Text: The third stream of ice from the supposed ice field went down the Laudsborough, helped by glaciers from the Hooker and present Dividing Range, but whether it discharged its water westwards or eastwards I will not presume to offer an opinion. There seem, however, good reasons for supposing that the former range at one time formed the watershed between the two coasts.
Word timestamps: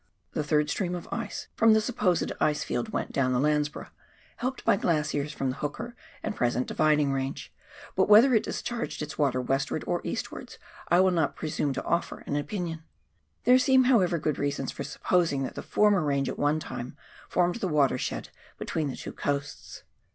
The 0.31 0.43
third 0.43 0.67
stream 0.71 0.95
of 0.95 1.07
ice 1.11 1.47
from 1.55 1.73
the 1.73 1.79
supposed 1.79 2.31
ice 2.41 2.63
field 2.63 2.89
went 2.89 3.11
down 3.11 3.33
the 3.33 3.39
Laudsborough, 3.39 3.91
helped 4.37 4.65
by 4.65 4.75
glaciers 4.75 5.31
from 5.31 5.49
the 5.51 5.57
Hooker 5.57 5.95
and 6.23 6.35
present 6.35 6.65
Dividing 6.65 7.13
Range, 7.13 7.53
but 7.95 8.09
whether 8.09 8.33
it 8.33 8.41
discharged 8.41 9.03
its 9.03 9.19
water 9.19 9.39
westwards 9.39 9.85
or 9.85 10.01
eastwards 10.03 10.57
I 10.87 11.01
will 11.01 11.11
not 11.11 11.35
presume 11.35 11.71
to 11.73 11.83
offer 11.83 12.23
an 12.25 12.35
opinion. 12.35 12.81
There 13.43 13.59
seem, 13.59 13.83
however, 13.83 14.17
good 14.17 14.39
reasons 14.39 14.71
for 14.71 14.83
supposing 14.83 15.43
that 15.43 15.53
the 15.53 15.61
former 15.61 16.01
range 16.01 16.29
at 16.29 16.39
one 16.39 16.59
time 16.59 16.97
formed 17.29 17.57
the 17.57 17.67
watershed 17.67 18.29
between 18.57 18.89
the 18.89 18.97
two 18.97 19.13
coasts. 19.13 19.83